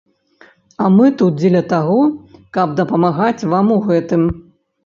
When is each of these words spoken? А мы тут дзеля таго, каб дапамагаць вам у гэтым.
А 0.85 0.89
мы 0.95 1.05
тут 1.19 1.31
дзеля 1.41 1.61
таго, 1.75 1.99
каб 2.59 2.75
дапамагаць 2.81 3.47
вам 3.53 3.71
у 3.77 3.81
гэтым. 3.93 4.27